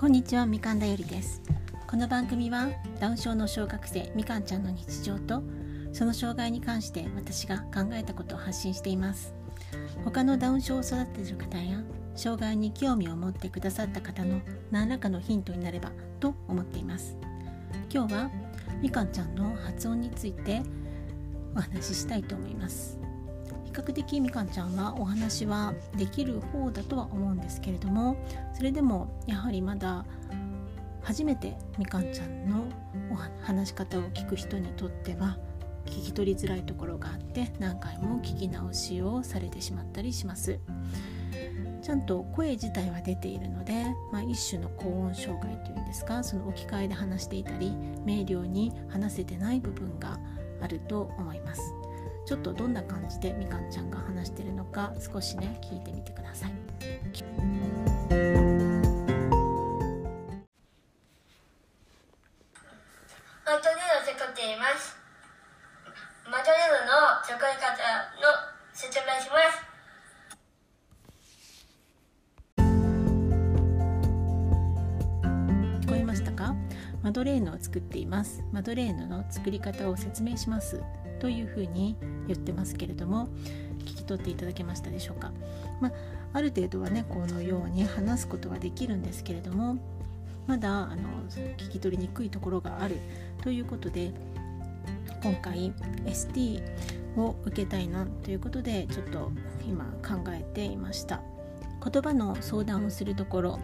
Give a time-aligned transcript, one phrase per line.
[0.00, 1.42] こんにちはみかんだよりです。
[1.86, 5.42] この番組はダウン症の小学生みかんちゃんの日常と
[5.92, 9.34] その障害に関して私が考えたことを発信しています。
[10.02, 11.82] 他のダウン症を育てている方や
[12.16, 14.40] 障害に興味を持ってくださった方の
[14.70, 17.14] 何らかのヒントになればと思っています。
[17.92, 18.30] 今日は
[18.80, 20.62] みかんちゃんの発音について
[21.54, 22.99] お話ししたいと思います。
[23.72, 28.16] 比較的みかんちゃんはお話はできる方だとは思うんですけれども
[28.52, 30.04] それでもやはりまだ
[31.02, 32.64] 初めてみかんちゃんの
[33.42, 35.38] 話し方を聞く人にとっては
[35.86, 40.58] 聞き取りづらいところがあって何回も聞き直しをされてしまったりします。
[41.82, 47.74] ちゃんと声自体は出ているので、まあ、一種の高音障害というんですかその置き換えで話していたり
[48.04, 50.20] 明瞭に話せてない部分が
[50.60, 51.79] あると思います。
[52.30, 56.52] ちょっとどんな感じでみかんちゃんが話してるのか少しね聞いてみてください。
[56.52, 56.56] マ
[63.58, 64.96] トリールを作っています。
[66.30, 67.66] マトリールの作り方
[68.22, 68.22] の
[68.74, 69.58] 説明します。
[75.80, 76.54] 聞こえましたか？
[77.02, 80.80] マドレーヌを作っていますマドレーヌの作り方を説明します
[81.20, 83.28] というふうに言ってますけれども
[83.80, 85.32] 聞き取っていただけましたでしょうか、
[85.80, 85.92] まあ、
[86.32, 89.78] ある程度はねこのように話すことはできるんですけれども
[90.46, 92.96] まだあの聞き取りにくいところがある。
[93.42, 94.12] ということで
[95.22, 95.72] 今回
[96.04, 96.62] ST
[97.16, 99.32] を受けたいなということでちょっと
[99.66, 101.20] 今考えていました。
[101.82, 103.60] 言葉の相談をするところ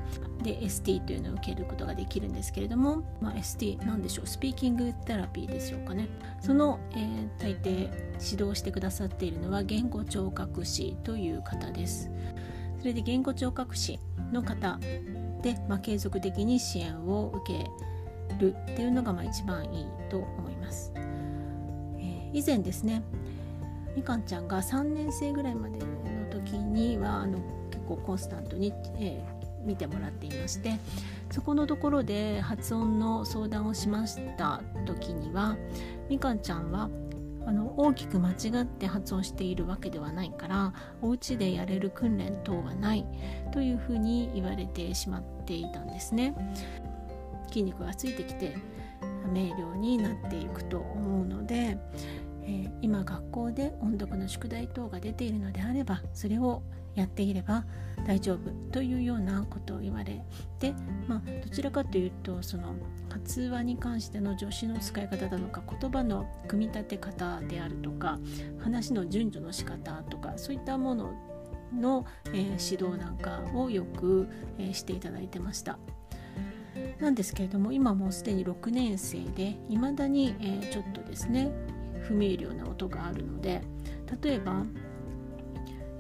[0.47, 6.09] で ST というのを受けることができるんですけれども、まあ、ST なんでしょうスピーキングテラピーでしょうかね。
[6.41, 7.91] その、えー、大抵
[8.23, 12.11] 指導してくださっているのは言語聴覚士という方です。
[12.79, 13.99] それで言語聴覚士
[14.33, 14.79] の方
[15.43, 23.03] で、まあ、継続的に支援を受けるっていうのがまあ一番いいと思います、えー、以前ですね
[23.95, 25.87] みかんちゃんが3年生ぐらいまでの
[26.31, 27.39] 時にはあの
[27.71, 29.36] 結構コンスタントに、えー、
[29.67, 30.79] 見てもらっていまして
[31.31, 35.57] そこのところで発音の相談をしました時には
[36.09, 36.89] みかんちゃんは
[37.47, 43.07] あの大きく間違って発音しているわけではないからお家でやれる訓練等はない
[43.53, 46.35] というふうに言われてしまっていたんですね。
[47.49, 48.57] 筋肉がついてきて
[49.33, 51.79] 明瞭になっていくと思うので、
[52.43, 56.63] えー、今学校で音読の宿題等が出ているのであればそれを
[56.97, 57.65] やっていれば
[58.07, 60.25] 大丈夫というようなことを言われ
[60.59, 60.75] て、
[61.07, 62.75] まあ、どちらかというとその
[63.11, 68.19] 発話に関しての助詞の使い方だとか言葉の組み立て方であるとか
[68.63, 71.13] 話の順序の仕方とかそういったもの
[71.75, 74.29] の、えー、指導なんかをよく、
[74.59, 75.79] えー、していただいてました。
[77.01, 81.51] なんですけれども今もうすでに6年生でいまだに、えー、ちょっとですね
[82.03, 83.63] 不明瞭な音があるので
[84.23, 84.65] 例えば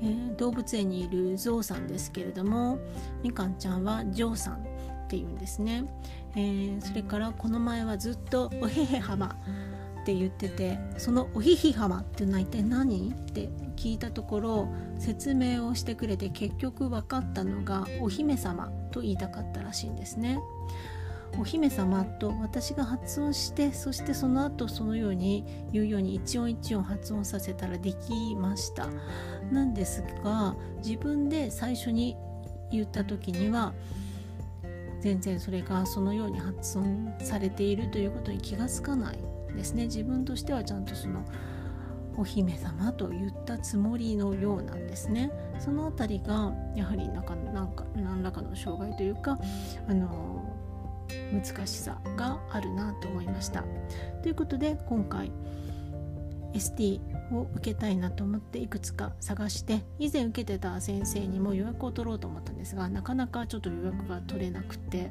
[0.03, 2.79] えー、動物園にいるゾウさんですけれども
[3.23, 5.85] みかんちゃんはジョーさんっていうんですね、
[6.35, 9.37] えー、それからこの前はずっと「おへへはま」
[10.03, 13.11] って言っててその「おひひはま」っていうのは一体何？
[13.11, 14.69] って聞いたところ
[14.99, 20.39] 説明をしてくれて結局分かったのが「お姫様」と言いたかったらしいんですね。
[21.39, 28.89] お姫様と私が発音してそしてその後そのように言うように一音一音発音させたらできました。
[29.51, 32.17] なんですが自分で最初に
[32.71, 33.75] 言った時には
[35.01, 39.19] 全然それがそのように発音されているということに気がつかない
[39.55, 39.85] ですね。
[39.85, 41.25] 自分としてはちゃんとその
[42.17, 45.31] お姫様と言ったつもりのようなんですね。
[45.59, 49.39] そのあたりがやはりなんかなんか何らかの障害というか
[49.87, 50.57] あの
[51.33, 53.65] 難しさがあるなと思いました。
[54.23, 55.31] ということで今回
[56.57, 57.01] ST
[57.33, 65.11] を受けたいなと思っていくつか探して以前受けてた先生にも予約を取ろうと思ったんですがなかなかちょっと予約が取れなくて、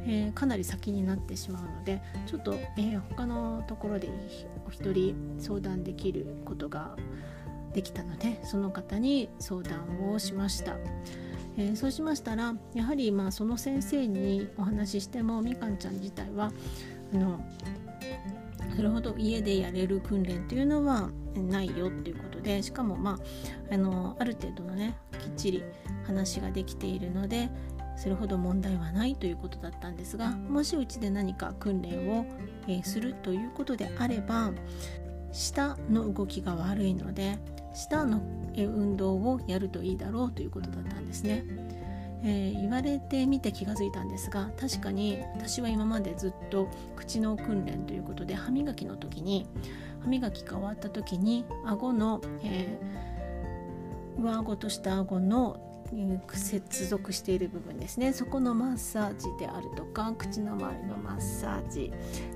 [0.00, 4.10] えー、かなり先になってしまうのでちょっと、えー、他のところで
[4.66, 6.96] お一人相談できることが
[7.72, 10.76] できたのでその方に相談をしました。
[11.58, 16.50] えー、そうしましたらやはりまあその先生にお話ししてもみかんちゃん自体は
[17.12, 17.44] あの
[18.74, 23.18] それほど家でやれる訓練というのはないよっていうことでしかもま
[23.70, 25.62] ああのある程度のねきっちり
[26.06, 27.50] 話ができているので
[27.96, 32.26] それほど問題はないということだったんですがもしうちで何か訓練を、
[32.66, 34.50] えー、するということであれば
[35.32, 37.38] 舌の動きが悪いので
[37.74, 38.20] 舌の
[38.56, 41.44] 運動をやるといいだろうということだったんですね。
[42.24, 49.48] えー、言われてみて気が付いたんですが確かに私は今までずっと口の訓練ということで歯磨きの時に
[50.02, 55.71] 歯磨きが終わった時に顎の、えー、上顎と下顎の
[56.32, 58.12] 接続している部分ですね。
[58.12, 61.92] そこのマッサージであるとか口の周りのマッサージ、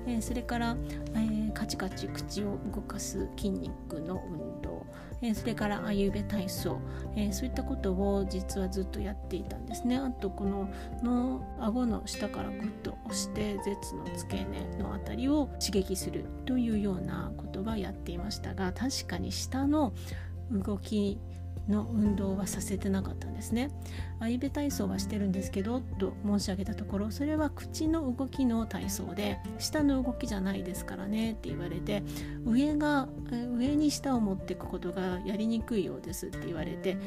[0.07, 0.75] え、それから、
[1.15, 4.85] え、カチカチ口を動かす筋肉の運動、
[5.21, 6.77] え、それからあゆべ体操、
[7.15, 9.97] えそういったことを実はずっとやっていたんですね。
[9.97, 10.69] あとこの
[11.01, 19.93] の顎の下からグッと押して舌の付け根の辺りを刺激するというようなことはやっていましたが確かに下の
[20.51, 21.19] 動き
[21.67, 23.69] の運動はさせてなかったんですね。
[24.19, 32.03] 相部体操はしてるんですけどと申し上げたところそれは口の動きの体操で下の動きじゃないですからねって言われて
[32.45, 36.97] 上が上に下を持っていくことがやりにくいようですって言われて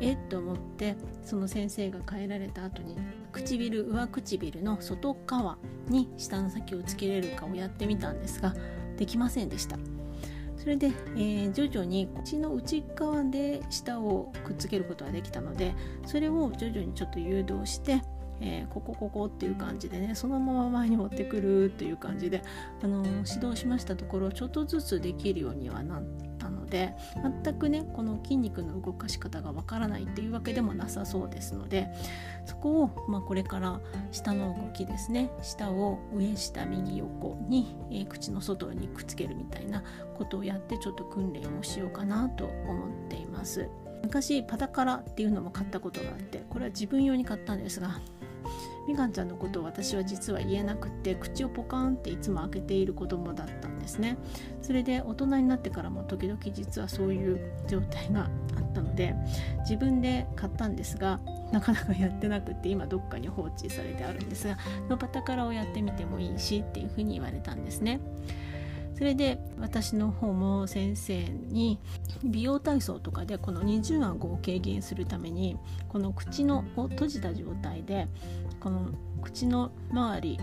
[0.00, 2.96] えっと思ってその先生が変えられた後に
[3.32, 5.58] 唇上唇の外側
[5.88, 8.54] に下の先をつけれるかをやってみたんですが
[8.96, 9.99] できませんでした。
[10.60, 15.74] それで、えー、徐々に口の内側で下をくっつけることができたので
[16.04, 18.02] それを徐々にちょっと誘導して
[18.40, 22.42] えー、ここここっていう感じでねそのまま前に持ってくるっていう感じで、
[22.82, 26.02] あのー、指導しましたところちょっとずつできるようにはなっ
[26.38, 26.94] たので
[27.44, 31.88] 全くねこの筋肉の動かし方がわからないっていうわけでもなさそうですので
[32.46, 39.84] そこを、まあ、これから下の動きですね下を上下右横に、えー、口の外にくっつけるみたいな
[40.16, 43.68] ことをやってちょっと訓練をしようかなと思っています。
[44.02, 48.00] 昔パタカラっていうのも買ったことがあってこれは自分用に買ったんですが
[48.86, 54.16] みかんちゃんのことを私は実は言えなくて口をポカンっていつも開けている子供だったんですね。
[54.62, 59.14] それで大人になってからも時々実はそういう状態があったので
[59.60, 61.20] 自分で買ったんですが
[61.52, 68.00] なかなかやってなくって今どっかに放置されてあるんですがのパタカラをやってみてもいいしっていうふうに言われたんですね。
[69.00, 71.80] それで私の方も先生に
[72.22, 75.56] 美容体操とかでこの二重顎を軽減するために
[75.88, 78.08] この口のを閉じた状態で
[78.60, 78.90] この
[79.22, 80.38] 口の周り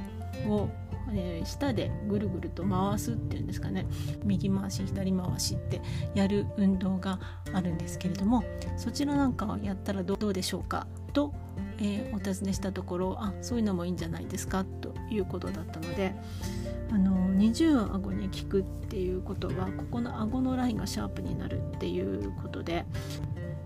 [0.47, 0.69] を
[1.13, 3.85] えー、舌でぐるぐると回すっていうんですかね
[4.25, 5.79] 右回し左回しって
[6.15, 7.17] やる運動が
[7.53, 8.43] あるんですけれども
[8.75, 11.33] そちらなんかをやったらどうでしょうかと、
[11.79, 16.13] えー、お尋ねしたところあそういうのもいいんじゃないですかということだったので
[16.91, 22.85] あの二重顎に効くっていうことはここの顎のラインがシャープになるっていうことで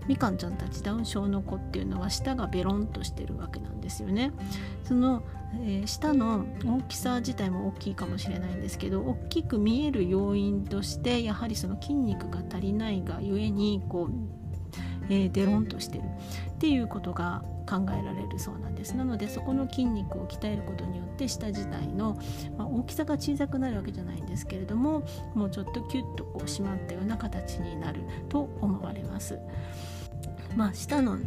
[0.08, 4.32] みかんちゃんたちダウン症の子っていうのは舌がベロンとしてるわけなんですよね。
[4.82, 5.22] その、
[5.62, 14.12] えー、舌の大きさ自体も大きいかもしれないんですけど大きく見える要因としてやはりその筋肉が足りないがゆえにこう、
[15.08, 22.18] えー、デロンとしてるっていうことが考えられるそうなんですなのでそこの筋肉を鍛えることによって舌自体の、
[22.56, 25.02] まあ、大きさが小さくなるわけじゃないんですけれども
[25.34, 29.38] もうちょっとキュッとこう締まったような形になると思われます。
[30.56, 31.18] まあ、舌の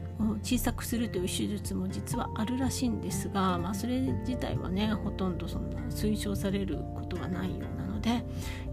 [0.44, 8.24] 小さくするという手術も実はあるらしいんですが、まあ、それ自体はねほとんどそんな推奨されることはないようなので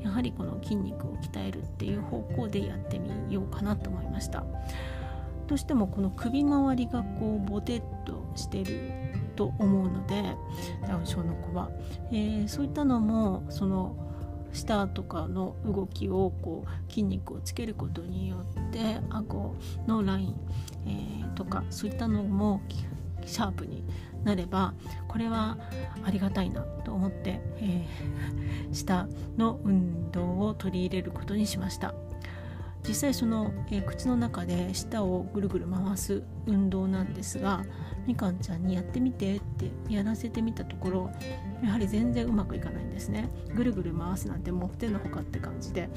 [0.02, 4.44] やはりこの筋肉を鍛えるっていう方向でやってみようかなと思いました。
[5.46, 8.92] どうしてもこの首周りがこうボテッとしてる
[9.36, 10.22] と思うので
[10.86, 11.70] ダウン症の子は、
[12.10, 13.96] えー、そういったのもその
[14.52, 19.54] 舌とかの動きをこう筋肉をつけることによって顎
[19.86, 20.36] のライン、
[20.86, 22.60] えー、とかそういったのも
[23.24, 23.84] シャープに
[24.24, 24.74] なれば
[25.08, 25.56] これは
[26.04, 31.94] ありがたいなと思って、えー、舌の運動を取り入れることにしました。
[32.86, 37.62] 実際その、えー、口の中で舌をぐるぐる回す運動なんですが
[38.06, 41.10] みかんちゃんにやってみてってやらせてみたところ
[41.62, 43.28] やはり全然うまくいかないんですね。
[43.54, 45.88] ぐるぐる回すなんてもってのほかって感じで。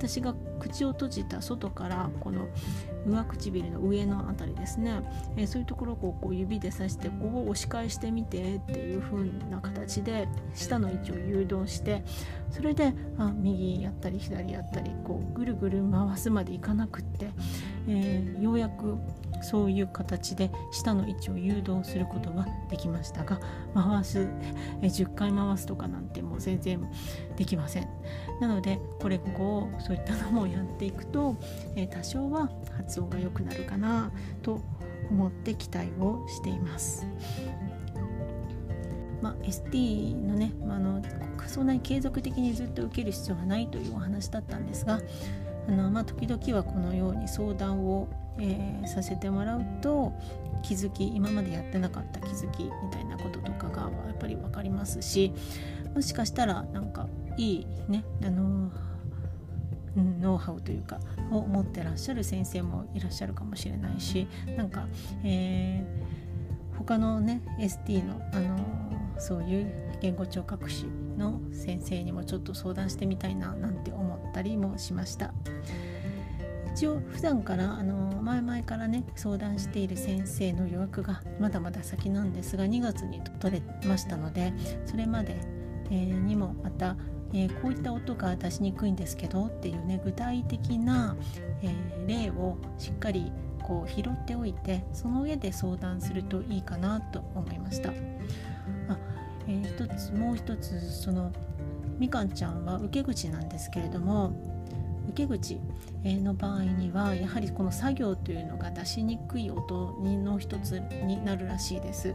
[0.00, 2.48] 私が口を閉じた外からこの
[3.06, 5.02] 上唇の上の辺りですね、
[5.36, 12.02] えー、そういうところをこう指で刺してここを押し返してみてっていう風な形で舌の位置を誘導して
[12.50, 17.28] それであ右やったり左やったりこうぐるぐる回すまでいかなくって、
[17.88, 18.98] えー、ようやく
[19.42, 23.40] そういう形で下の位置を誘導することはできましたが
[23.74, 24.28] 回す
[24.82, 26.80] え10回回すとかなんてもう全然
[27.36, 27.88] できません。
[28.40, 31.36] なのでこれこうそういったのもやっていくと、
[31.76, 34.10] え多少は発音が良くなるかな
[34.42, 34.60] と
[35.10, 37.06] 思って期待をしています。
[39.20, 41.02] まあ、ST のね、まあ、あの
[41.46, 45.00] そんなに継続的にずっと受ける必要はないというお話だったんですが
[45.68, 48.08] あの、まあ、時々はこのように相談を
[48.40, 50.12] えー、させてもらうと
[50.62, 55.32] 気づき今までやってなかった気づきみたいなこととかがやっぱり分かりますし
[55.94, 58.70] もしかしたらなんかいいねあの
[59.96, 61.00] ノウハウというか
[61.30, 64.86] を持ってらっしゃる先生もいらっしゃるかもしれないしなんか、
[65.24, 68.58] えー、他のね ST の、あの
[69.18, 70.86] そういう言語聴覚士
[71.18, 75.32] の先生にもちょっと相談してみたいななんて思ったりもしました。
[76.72, 84.52] 一応普段からあの前々からね相談している先生の予約がまだまだ先なんですが2月に取れましたので
[84.86, 85.36] それまで、
[85.90, 86.96] え、にもまた
[87.32, 91.16] え、こういった音が出しにくいんですけどっていうね具体的な、
[91.62, 91.74] え、
[92.06, 93.32] 例をしっかり
[93.62, 97.90] こう拾っておいてその上で相談するといいかなと思いました。
[97.90, 98.98] あ
[99.46, 101.32] えー、一つもう一つその
[102.00, 104.32] みかんちゃんは受け口なんですけれども
[105.10, 105.60] 受け口
[106.04, 112.14] の場合にはやはりこの作業というのが出しにくい音の一つになるらしいです。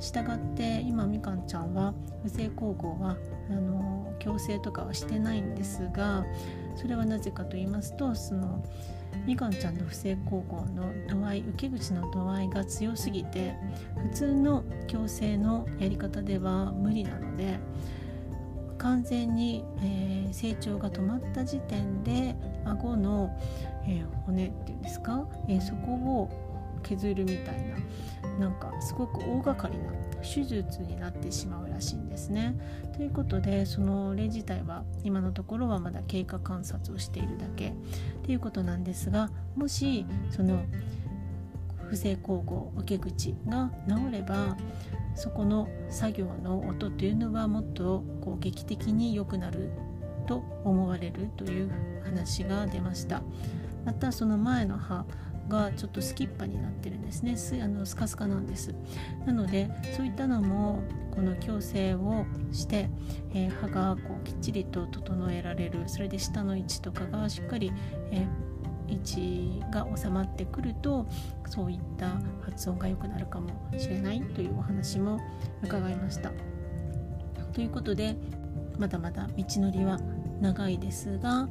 [0.00, 3.16] したがって今みかんちゃんは不正交互は
[3.50, 6.24] あの強制とかはしてないんですが
[6.76, 8.64] それはなぜかと言いますとその
[9.26, 13.54] みかんちゃんの不正交互の度合い受け口の度合いが強すぎて
[14.10, 17.58] 普通の矯正のやり方では無理なので
[18.78, 23.36] 完全に、えー、成長が止まった時点で顎の、
[23.84, 26.30] えー、骨っていうんですか、えー、そこを
[26.82, 27.56] 削るみたい
[28.28, 29.92] ななんかすごく大掛かりな
[30.22, 32.56] 手術になってしまうらしいんですね。
[32.96, 37.72] ということでその例自体は今のところはまだ経過観察をしているだけっ
[38.24, 40.64] ていうことなんですがもしその
[41.88, 44.56] 不正交互受け口が治れば
[45.18, 49.70] そこの作業の音というのはもっとこう劇的に良くなる
[50.28, 51.70] と思われるという
[52.04, 53.22] 話が出ました。
[53.84, 55.04] またその前の歯
[55.48, 57.36] がちょっとスキッパになってるんですね。
[57.62, 58.74] あのスカスカなんです。
[59.26, 62.88] なのでそういったのもこの矯正をして、
[63.34, 65.88] えー、歯がこうきっちりと整えられる。
[65.88, 67.72] それで下の位置とかがしっかり、
[68.12, 68.26] えー、
[68.88, 71.06] 位置が収まってくると
[71.46, 72.10] そういった
[72.42, 75.20] 発音が良くなるかもしれないというお話も
[75.62, 76.32] 伺いました。
[77.52, 78.16] ということで
[78.78, 79.98] まだまだ道のりは
[80.40, 81.48] 長いですが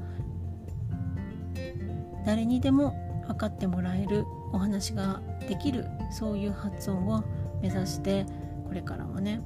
[2.26, 2.96] 誰にでも
[3.28, 7.24] 分かってもらえるお話ができるそういう発音を
[7.62, 8.26] 目指して
[8.66, 9.42] これからもね、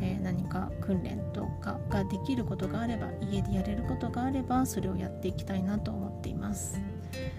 [0.00, 6.95] えー、何か訓練とかができることがあれば家でやれることがあればそれをやっていきたいなと思っています。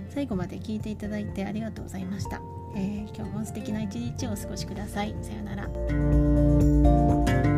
[0.09, 2.41] 最後まで聞いていただいてありがとうございました、
[2.75, 5.15] えー、今日も素敵な一日をお過ごしください。
[5.21, 7.56] さようなら。